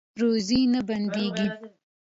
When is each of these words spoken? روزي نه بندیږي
روزي 0.19 0.61
نه 0.73 0.81
بندیږي 0.87 1.47